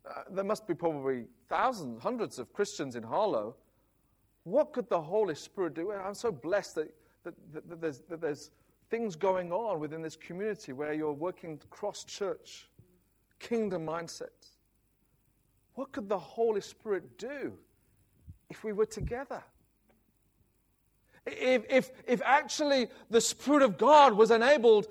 [0.09, 3.55] Uh, there must be probably thousands, hundreds of Christians in Harlow.
[4.43, 5.91] What could the Holy Spirit do?
[5.91, 6.93] I'm so blessed that,
[7.23, 8.51] that, that, that there's, there's
[8.89, 12.67] things going on within this community where you're working cross church,
[13.39, 14.29] kingdom mindset.
[15.75, 17.53] What could the Holy Spirit do
[18.49, 19.43] if we were together?
[21.25, 24.87] If, if, if actually the Spirit of God was enabled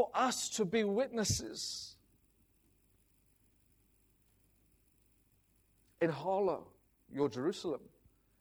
[0.00, 1.96] for us to be witnesses.
[6.00, 6.68] In Harlow,
[7.12, 7.82] your Jerusalem,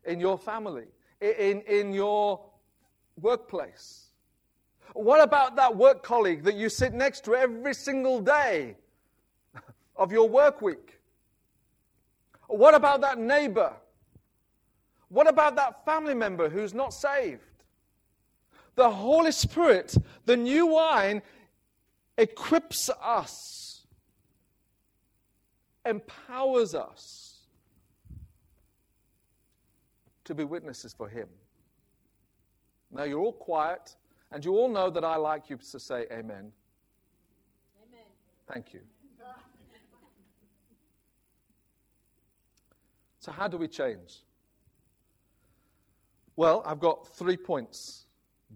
[0.06, 0.86] in your family,
[1.20, 2.40] in, in your
[3.20, 4.06] workplace.
[4.94, 8.78] What about that work colleague that you sit next to every single day
[9.98, 11.02] of your work week?
[12.48, 13.74] What about that neighbor?
[15.10, 17.42] What about that family member who's not saved?
[18.76, 19.94] The Holy Spirit,
[20.26, 21.22] the new wine,
[22.20, 23.88] equips us,
[25.86, 27.48] empowers us
[30.26, 31.28] to be witnesses for Him.
[32.92, 33.96] Now, you're all quiet,
[34.32, 36.52] and you all know that I like you to say amen.
[37.82, 38.06] Amen.
[38.48, 38.82] Thank you.
[43.20, 44.24] So, how do we change?
[46.36, 48.06] Well, I've got three points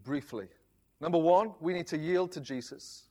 [0.04, 0.48] briefly.
[1.02, 3.04] Number one, we need to yield to Jesus.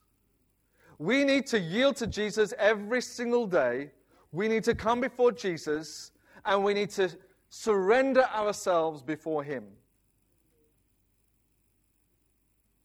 [0.99, 3.91] We need to yield to Jesus every single day.
[4.31, 6.11] We need to come before Jesus
[6.45, 7.09] and we need to
[7.49, 9.65] surrender ourselves before Him.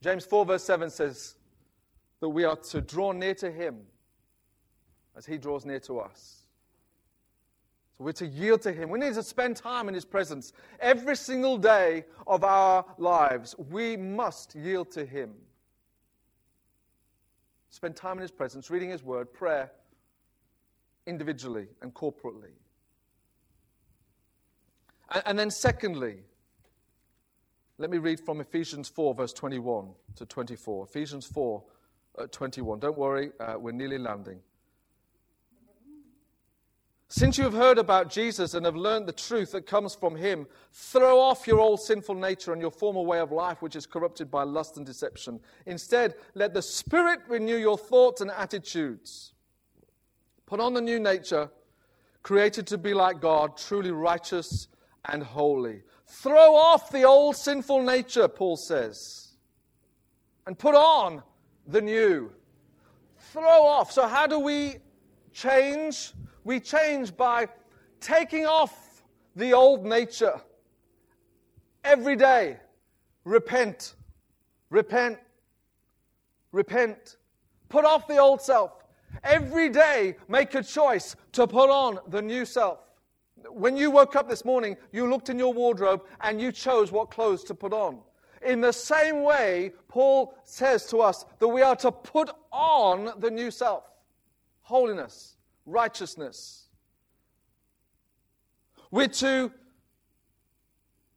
[0.03, 1.35] James 4, verse 7 says
[2.21, 3.79] that we are to draw near to Him
[5.17, 6.43] as He draws near to us.
[7.97, 8.91] So we're to yield to Him.
[8.91, 10.53] We need to spend time in His presence.
[10.79, 15.35] Every single day of our lives, we must yield to Him.
[17.71, 19.71] Spend time in His presence, reading His Word, prayer,
[21.07, 22.53] individually and corporately.
[25.11, 26.19] And, and then, secondly,
[27.79, 30.85] let me read from Ephesians 4, verse 21 to 24.
[30.85, 31.63] Ephesians 4,
[32.19, 32.81] uh, 21.
[32.81, 34.41] Don't worry, uh, we're nearly landing.
[37.11, 40.47] Since you have heard about Jesus and have learned the truth that comes from him,
[40.73, 44.31] throw off your old sinful nature and your former way of life, which is corrupted
[44.31, 45.41] by lust and deception.
[45.65, 49.33] Instead, let the Spirit renew your thoughts and attitudes.
[50.45, 51.51] Put on the new nature,
[52.23, 54.69] created to be like God, truly righteous
[55.07, 55.83] and holy.
[56.07, 59.29] Throw off the old sinful nature, Paul says,
[60.47, 61.23] and put on
[61.67, 62.31] the new.
[63.33, 63.93] Throw off.
[63.93, 64.77] So, how do we
[65.33, 66.13] change?
[66.45, 67.49] We change by
[68.01, 69.03] taking off
[69.37, 70.41] the old nature.
[71.85, 72.59] Every day,
[73.25, 73.95] repent,
[74.71, 75.19] repent,
[76.53, 77.17] repent.
[77.69, 78.73] Put off the old self.
[79.25, 82.81] Every day, make a choice to put on the new self.
[83.51, 87.11] When you woke up this morning, you looked in your wardrobe and you chose what
[87.11, 88.01] clothes to put on.
[88.43, 93.31] In the same way, Paul says to us that we are to put on the
[93.31, 93.85] new self
[94.69, 95.38] holiness,
[95.69, 96.69] righteousness.
[98.91, 99.53] We're to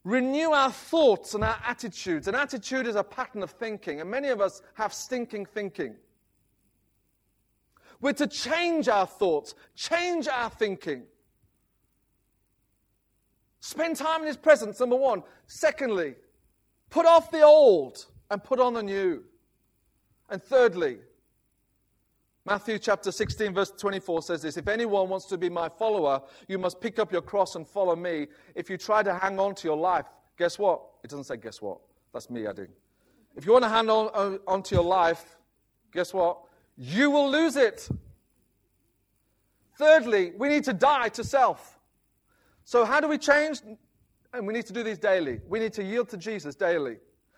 [0.04, 2.28] renew our thoughts and our attitudes.
[2.28, 5.96] An attitude is a pattern of thinking, and many of us have stinking thinking.
[8.02, 11.04] We're to change our thoughts, change our thinking.
[13.60, 15.22] Spend time in His presence, number one.
[15.46, 16.16] Secondly,
[16.90, 19.24] put off the old and put on the new.
[20.30, 20.98] And thirdly,
[22.46, 26.58] Matthew chapter 16, verse 24 says this If anyone wants to be my follower, you
[26.58, 28.28] must pick up your cross and follow me.
[28.56, 30.06] If you try to hang on to your life,
[30.38, 30.82] guess what?
[31.04, 31.80] It doesn't say guess what.
[32.14, 32.70] That's me adding.
[33.36, 35.38] If you want to hang on, uh, on onto your life,
[35.94, 36.40] guess what?
[36.78, 37.88] You will lose it.
[39.78, 41.80] Thirdly, we need to die to self.
[42.64, 43.62] So, how do we change?
[44.34, 45.42] And we need to do these daily.
[45.48, 46.98] We need to yield to Jesus daily.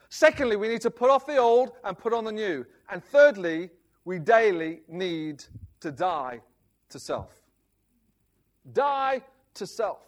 [0.09, 2.65] Secondly, we need to put off the old and put on the new.
[2.89, 3.71] And thirdly,
[4.05, 5.43] we daily need
[5.79, 6.41] to die
[6.89, 7.31] to self.
[8.71, 9.21] Die
[9.53, 10.05] to self.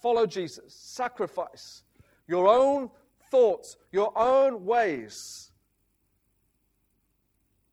[0.00, 0.74] Follow Jesus.
[0.74, 1.82] Sacrifice
[2.26, 2.90] your own
[3.30, 5.50] thoughts, your own ways,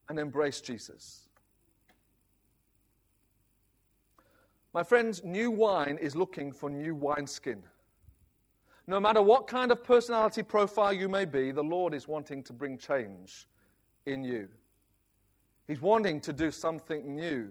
[0.10, 1.30] and embrace Jesus.
[4.74, 7.64] My friends, new wine is looking for new wineskin.
[8.88, 12.54] No matter what kind of personality profile you may be, the Lord is wanting to
[12.54, 13.48] bring change
[14.06, 14.48] in you.
[15.68, 17.50] He's wanting to do something new.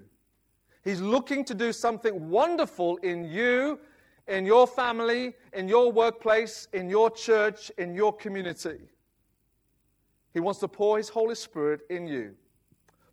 [0.82, 3.80] He's looking to do something wonderful in you,
[4.28, 8.78] in your family, in your workplace, in your church, in your community.
[10.32, 12.34] He wants to pour His Holy Spirit in you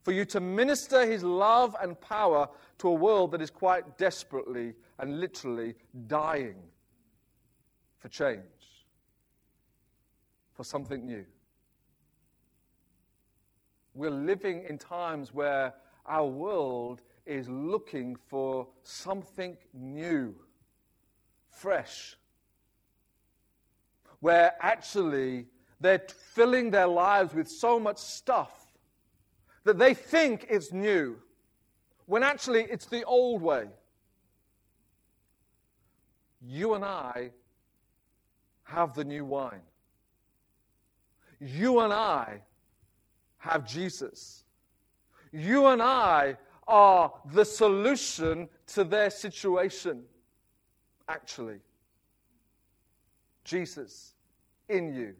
[0.03, 4.73] for you to minister His love and power to a world that is quite desperately
[4.99, 5.75] and literally
[6.07, 6.55] dying
[7.99, 8.41] for change,
[10.53, 11.25] for something new.
[13.93, 15.73] We're living in times where
[16.05, 20.35] our world is looking for something new,
[21.49, 22.15] fresh,
[24.19, 25.47] where actually
[25.79, 26.01] they're
[26.33, 28.73] filling their lives with so much stuff
[29.63, 31.17] that they think it's new,
[32.05, 33.67] when actually it's the old way.
[36.41, 37.31] You and I
[38.63, 39.61] have the new wine.
[41.39, 42.41] You and I
[43.41, 44.43] have Jesus.
[45.31, 46.37] You and I
[46.67, 50.03] are the solution to their situation,
[51.09, 51.57] actually.
[53.43, 54.13] Jesus
[54.69, 55.15] in you,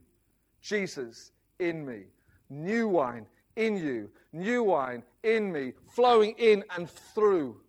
[0.61, 2.03] Jesus in me.
[2.49, 7.59] New wine in you, new wine in me, flowing in and through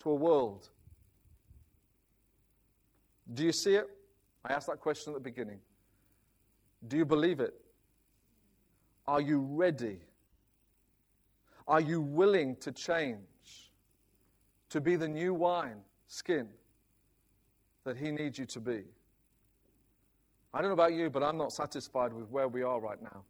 [0.00, 0.68] to a world.
[3.32, 3.88] Do you see it?
[4.44, 5.60] I asked that question at the beginning.
[6.86, 7.54] Do you believe it?
[9.08, 10.00] Are you ready?
[11.68, 13.18] Are you willing to change?
[14.70, 15.78] To be the new wine
[16.08, 16.48] skin
[17.84, 18.82] that He needs you to be?
[20.52, 23.22] I don't know about you, but I'm not satisfied with where we are right now.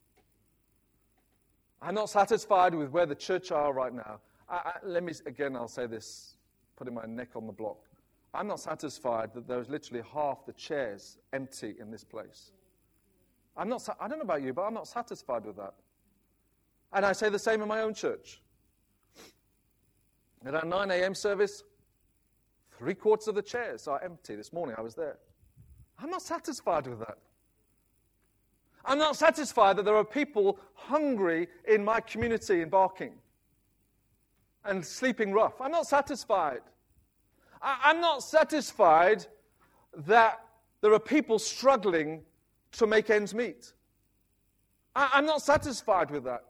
[1.82, 4.20] I'm not satisfied with where the church are right now.
[4.48, 6.36] I, I, let me, again, I'll say this,
[6.76, 7.78] putting my neck on the block.
[8.32, 12.52] I'm not satisfied that there's literally half the chairs empty in this place.
[13.56, 15.74] I'm not, I don't know about you, but I'm not satisfied with that.
[16.92, 18.40] And I say the same in my own church.
[20.44, 21.14] At our 9 a.m.
[21.14, 21.64] service,
[22.78, 24.36] three quarters of the chairs are empty.
[24.36, 25.16] This morning I was there.
[25.98, 27.18] I'm not satisfied with that.
[28.84, 33.14] I'm not satisfied that there are people hungry in my community in Barking
[34.64, 35.60] and sleeping rough.
[35.60, 36.60] I'm not satisfied.
[37.60, 39.26] I, am not satisfied
[40.06, 40.40] that
[40.82, 42.22] there are people struggling
[42.72, 43.72] to make ends meet.
[44.94, 46.44] I, I'm not satisfied with that.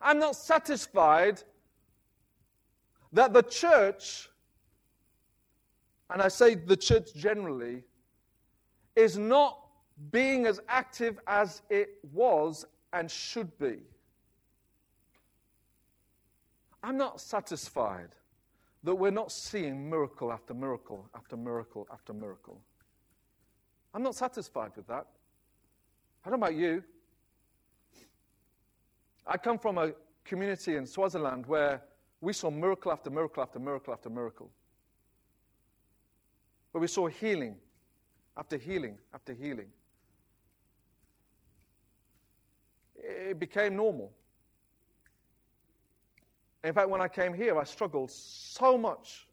[0.00, 1.42] I'm not satisfied
[3.12, 4.28] that the church,
[6.10, 7.82] and I say the church generally,
[8.94, 9.60] is not
[10.10, 13.78] being as active as it was and should be.
[16.82, 18.10] I'm not satisfied
[18.84, 22.60] that we're not seeing miracle after miracle after miracle after miracle.
[23.96, 25.06] I'm not satisfied with that.
[26.26, 26.84] Know about you.
[29.26, 29.92] I come from a
[30.22, 31.80] community in Swaziland where
[32.20, 34.50] we saw miracle after miracle after miracle after miracle.
[36.72, 37.56] Where we saw healing
[38.36, 39.68] after healing after healing.
[42.96, 44.12] It became normal.
[46.62, 49.26] In fact, when I came here, I struggled so much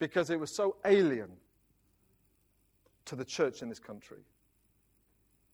[0.00, 1.30] because it was so alien
[3.06, 4.18] to the church in this country.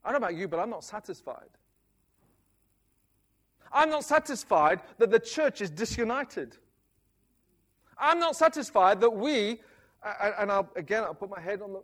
[0.04, 1.48] I don't know about you, but I'm not satisfied.
[3.72, 6.56] I'm not satisfied that the church is disunited.
[7.98, 9.60] I'm not satisfied that we,
[10.38, 11.82] and I'll, again, I'll put my head on the,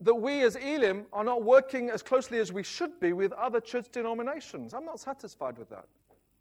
[0.00, 3.60] that we as Elim are not working as closely as we should be with other
[3.60, 4.74] church denominations.
[4.74, 5.86] I'm not satisfied with that.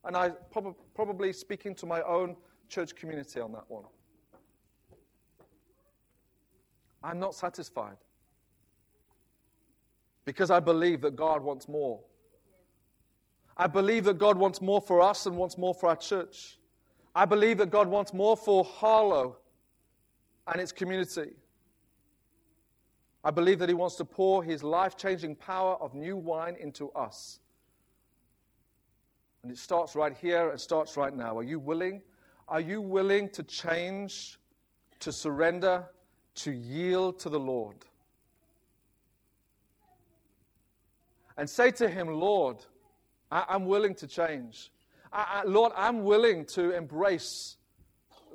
[0.05, 2.35] And I prob- probably speaking to my own
[2.67, 3.83] church community on that one.
[7.03, 7.97] I'm not satisfied.
[10.25, 11.99] Because I believe that God wants more.
[13.55, 16.57] I believe that God wants more for us and wants more for our church.
[17.15, 19.37] I believe that God wants more for Harlow
[20.47, 21.31] and its community.
[23.23, 26.89] I believe that He wants to pour His life changing power of new wine into
[26.91, 27.39] us.
[29.43, 31.37] And it starts right here, it starts right now.
[31.37, 32.01] Are you willing?
[32.47, 34.39] Are you willing to change,
[34.99, 35.85] to surrender,
[36.35, 37.75] to yield to the Lord?
[41.37, 42.57] And say to Him, Lord,
[43.31, 44.71] I, am willing to change.
[45.11, 47.57] I, I, Lord, I'm willing to embrace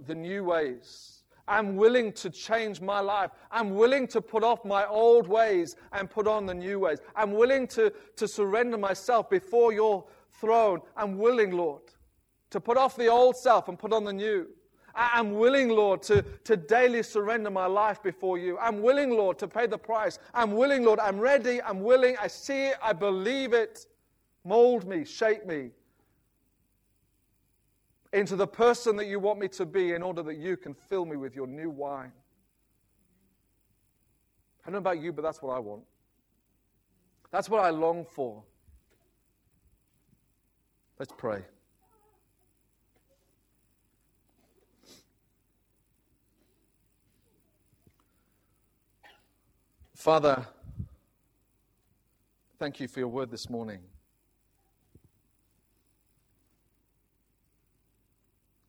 [0.07, 1.23] the new ways.
[1.47, 3.31] I'm willing to change my life.
[3.51, 6.99] I'm willing to put off my old ways and put on the new ways.
[7.17, 10.05] I'm willing to, to surrender myself before your
[10.41, 10.81] throne.
[10.97, 11.83] I'm willing, Lord,
[12.51, 14.47] to put off the old self and put on the new.
[14.99, 18.59] I'm willing, Lord, to, to daily surrender my life before you.
[18.59, 20.19] I'm willing, Lord, to pay the price.
[20.35, 20.99] I'm willing, Lord.
[20.99, 21.63] I'm ready.
[21.63, 22.17] I'm willing.
[22.21, 22.77] I see it.
[22.83, 23.87] I believe it.
[24.45, 25.71] Mold me, shape me,
[28.13, 31.05] into the person that you want me to be in order that you can fill
[31.05, 32.13] me with your new wine.
[34.65, 35.83] I don't know about you, but that's what I want.
[37.31, 38.43] That's what I long for.
[40.99, 41.43] Let's pray.
[49.99, 50.47] Father,
[52.61, 53.81] thank you for your word this morning.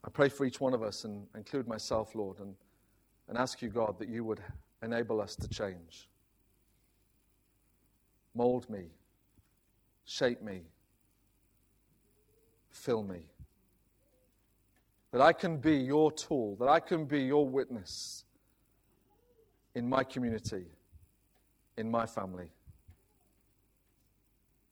[0.03, 2.55] I pray for each one of us and include myself, Lord, and,
[3.27, 4.41] and ask you, God, that you would
[4.81, 6.09] enable us to change.
[8.33, 8.85] Mold me,
[10.05, 10.63] shape me,
[12.71, 13.19] fill me.
[15.11, 18.23] That I can be your tool, that I can be your witness
[19.75, 20.65] in my community,
[21.79, 22.51] in my family.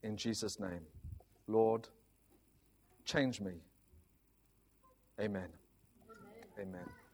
[0.03, 0.85] in Jesus' name.
[1.47, 1.87] Lord,
[3.03, 3.53] change me.
[5.19, 5.49] Amen.
[6.59, 6.67] Amen.
[6.69, 7.06] Amen.